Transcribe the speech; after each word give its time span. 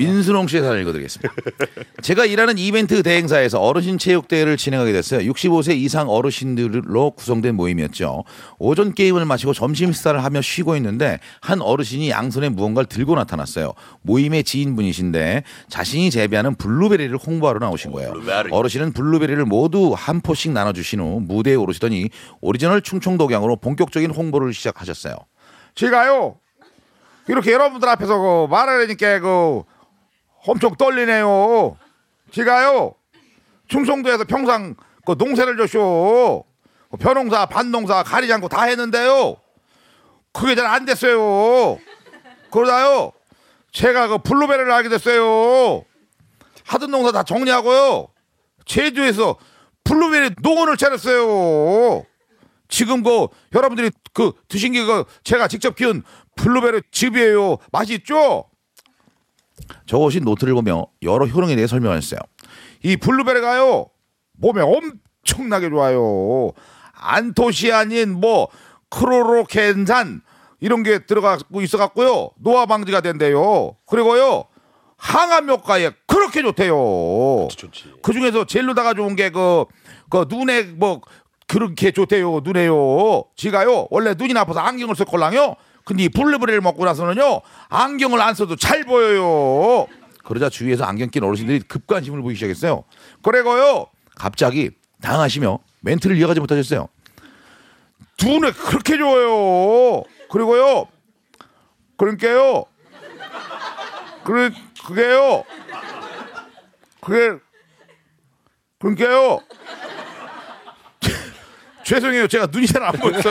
민순홍 0.00 0.46
씨의 0.48 0.62
사연을 0.62 0.80
읽어드리겠습니다. 0.82 1.34
제가 2.00 2.24
일하는 2.24 2.56
이벤트 2.56 3.02
대행사에서 3.02 3.60
어르신 3.60 3.98
체육대회를 3.98 4.56
진행하게 4.56 4.92
됐어요. 4.92 5.30
65세 5.30 5.76
이상 5.76 6.08
어르신들로 6.08 7.10
구성된 7.10 7.54
모임이었죠. 7.54 8.24
오전 8.58 8.94
게임을 8.94 9.26
마치고 9.26 9.52
점심 9.52 9.92
식사를 9.92 10.22
하며 10.24 10.40
쉬고 10.40 10.74
있는데 10.76 11.18
한 11.42 11.60
어르신이 11.60 12.08
양손에 12.08 12.48
무언가를 12.48 12.86
들고 12.88 13.14
나타났어요. 13.14 13.74
모임의 14.00 14.44
지인분이신데 14.44 15.42
자신이 15.68 16.10
재배하는 16.10 16.54
블루베리를 16.54 17.14
홍보하러 17.18 17.58
나오신 17.58 17.92
거예요. 17.92 18.14
어르신은 18.50 18.94
블루베리를 18.94 19.44
모두 19.44 19.92
한 19.94 20.22
포씩 20.22 20.52
나눠주신 20.52 21.00
후 21.00 21.20
무대에 21.20 21.56
오르시더니 21.56 22.08
오리지널 22.40 22.80
충청도경으로 22.80 23.56
본격적인 23.56 24.12
홍보를 24.12 24.54
시작하셨어요. 24.54 25.14
제가요 25.74 26.36
이렇게 27.28 27.52
여러분들 27.52 27.88
앞에서 27.88 28.18
그 28.18 28.46
말을 28.50 28.82
하니까 28.82 29.20
그 29.20 29.62
엄청 30.46 30.74
떨리네요. 30.76 31.76
제가요 32.30 32.94
충청도에서 33.68 34.24
평상 34.24 34.74
그 35.04 35.14
농사를 35.18 35.56
줬쇼. 35.56 36.44
그 36.90 36.96
벼농사, 36.96 37.46
반농사 37.46 38.02
가리지 38.02 38.32
않고 38.32 38.48
다 38.48 38.64
했는데요. 38.64 39.36
그게 40.32 40.54
잘 40.54 40.66
안 40.66 40.84
됐어요. 40.84 41.78
그러다요 42.50 43.12
제가 43.72 44.08
그 44.08 44.18
블루베리를 44.18 44.72
하게 44.72 44.88
됐어요. 44.88 45.84
하던 46.66 46.90
농사 46.90 47.12
다 47.12 47.22
정리하고요. 47.22 48.08
제주에서 48.64 49.36
블루베리 49.84 50.34
농원을 50.42 50.76
차렸어요. 50.76 52.04
지금 52.68 53.02
그 53.02 53.26
여러분들이 53.54 53.90
그 54.12 54.32
드신 54.48 54.72
게 54.72 54.84
그 54.84 55.04
제가 55.24 55.48
직접 55.48 55.74
키운 55.76 56.02
블루베리 56.36 56.82
즙이에요. 56.92 57.58
맛있죠? 57.72 58.44
적으신 59.86 60.24
노트를 60.24 60.54
보며 60.54 60.86
여러 61.02 61.26
효능에 61.26 61.56
대해 61.56 61.66
설명하셨어요. 61.66 62.20
이 62.82 62.96
블루베리가요 62.96 63.86
몸에 64.38 64.62
엄청나게 64.62 65.70
좋아요. 65.70 66.52
안토시아닌 66.94 68.20
뭐 68.20 68.48
클로로겐산 68.90 70.22
이런 70.60 70.82
게 70.82 71.06
들어가고 71.06 71.62
있어 71.62 71.78
갖고요 71.78 72.30
노화 72.38 72.66
방지가 72.66 73.00
된대요. 73.00 73.76
그리고요 73.86 74.44
항암 74.96 75.48
효과에 75.48 75.90
그렇게 76.06 76.42
좋대요. 76.42 77.48
그 78.02 78.12
중에서 78.12 78.44
제일로다가 78.44 78.94
좋은 78.94 79.16
게그 79.16 79.64
그 80.10 80.26
눈에 80.28 80.64
뭐 80.64 81.00
그렇게 81.46 81.90
좋대요 81.90 82.40
눈에요. 82.44 83.24
지가요 83.36 83.88
원래 83.90 84.14
눈이 84.14 84.34
나빠서 84.34 84.60
안경을 84.60 84.94
썼걸랑요. 84.96 85.56
근데 85.84 86.04
이 86.04 86.08
블루베리를 86.08 86.60
먹고 86.60 86.84
나서는요 86.84 87.40
안경을 87.68 88.20
안 88.20 88.34
써도 88.34 88.56
잘 88.56 88.84
보여요. 88.84 89.86
그러자 90.24 90.48
주위에서 90.48 90.84
안경 90.84 91.10
낀 91.10 91.24
어르신들이 91.24 91.60
급관심을 91.60 92.20
보이기 92.22 92.36
시작했어요. 92.36 92.84
그리고요 93.22 93.86
갑자기 94.16 94.70
당하시며 95.02 95.58
멘트를 95.80 96.16
이어가지 96.18 96.40
못하셨어요. 96.40 96.88
눈에 98.22 98.52
그렇게 98.52 98.96
좋아요. 98.98 100.04
그리고요 100.30 100.86
그러니까요 101.96 102.64
그래 104.24 104.50
그게요 104.86 105.44
그게 107.00 107.38
그러니까요 108.78 109.40
죄송해요 111.84 112.28
제가 112.28 112.46
눈이 112.46 112.66
잘 112.66 112.82
안 112.82 112.92
보여요. 112.92 113.20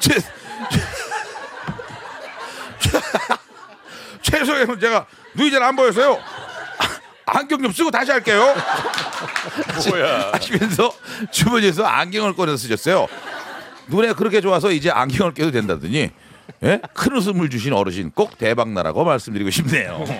죄, 0.00 0.14
죄, 2.80 3.00
죄송해요 4.22 4.78
제가 4.78 5.06
눈이 5.34 5.50
잘 5.50 5.62
안 5.62 5.76
보여서요. 5.76 6.14
아, 7.26 7.38
안경 7.38 7.62
좀 7.62 7.72
쓰고 7.72 7.90
다시 7.90 8.10
할게요. 8.10 8.54
뭐야? 9.88 10.30
하시면서 10.32 10.92
주머니에서 11.30 11.84
안경을 11.84 12.34
꺼내서 12.34 12.56
쓰셨어요. 12.56 13.06
눈에 13.88 14.12
그렇게 14.12 14.40
좋아서 14.40 14.70
이제 14.70 14.90
안경을 14.90 15.34
껴도 15.34 15.50
된다더니 15.50 16.10
예? 16.62 16.80
큰 16.94 17.16
웃음을 17.16 17.48
주신 17.50 17.72
어르신 17.72 18.10
꼭 18.14 18.36
대박 18.38 18.68
나라고 18.70 19.04
말씀드리고 19.04 19.50
싶네요. 19.50 20.04